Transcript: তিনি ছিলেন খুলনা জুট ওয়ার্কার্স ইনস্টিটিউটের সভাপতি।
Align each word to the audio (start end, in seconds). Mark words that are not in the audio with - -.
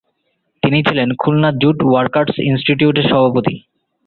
তিনি 0.63 0.79
ছিলেন 0.83 1.09
খুলনা 1.15 1.49
জুট 1.61 1.77
ওয়ার্কার্স 1.83 2.35
ইনস্টিটিউটের 2.49 3.05
সভাপতি। 3.11 3.55